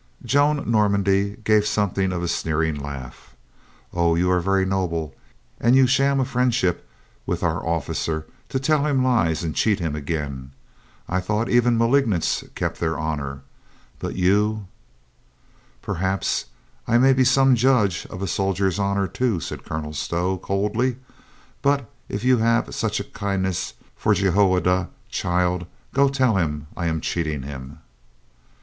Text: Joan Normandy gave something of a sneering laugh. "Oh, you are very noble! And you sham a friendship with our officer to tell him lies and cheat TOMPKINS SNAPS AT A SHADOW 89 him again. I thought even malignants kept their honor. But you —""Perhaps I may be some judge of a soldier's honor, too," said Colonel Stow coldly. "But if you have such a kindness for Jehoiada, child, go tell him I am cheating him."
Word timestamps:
Joan 0.25 0.63
Normandy 0.71 1.37
gave 1.43 1.63
something 1.67 2.11
of 2.11 2.23
a 2.23 2.27
sneering 2.27 2.73
laugh. 2.73 3.35
"Oh, 3.93 4.15
you 4.15 4.31
are 4.31 4.39
very 4.39 4.65
noble! 4.65 5.13
And 5.59 5.75
you 5.75 5.85
sham 5.85 6.19
a 6.19 6.25
friendship 6.25 6.89
with 7.27 7.43
our 7.43 7.63
officer 7.63 8.25
to 8.49 8.57
tell 8.59 8.87
him 8.87 9.03
lies 9.03 9.43
and 9.43 9.53
cheat 9.55 9.77
TOMPKINS 9.77 9.93
SNAPS 9.93 10.09
AT 10.09 10.09
A 10.09 10.09
SHADOW 10.09 10.23
89 10.23 10.25
him 10.25 10.47
again. 10.47 10.51
I 11.07 11.19
thought 11.19 11.49
even 11.49 11.77
malignants 11.77 12.43
kept 12.55 12.79
their 12.79 12.97
honor. 12.97 13.41
But 13.99 14.15
you 14.15 14.65
—""Perhaps 15.83 16.45
I 16.87 16.97
may 16.97 17.13
be 17.13 17.23
some 17.23 17.55
judge 17.55 18.07
of 18.07 18.23
a 18.23 18.27
soldier's 18.27 18.79
honor, 18.79 19.07
too," 19.07 19.39
said 19.39 19.63
Colonel 19.63 19.93
Stow 19.93 20.39
coldly. 20.39 20.97
"But 21.61 21.87
if 22.09 22.23
you 22.23 22.39
have 22.39 22.73
such 22.73 22.99
a 22.99 23.03
kindness 23.03 23.75
for 23.95 24.15
Jehoiada, 24.15 24.89
child, 25.09 25.67
go 25.93 26.09
tell 26.09 26.37
him 26.37 26.65
I 26.75 26.87
am 26.87 27.01
cheating 27.01 27.43
him." 27.43 27.81